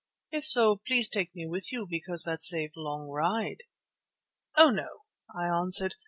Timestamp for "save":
2.41-2.71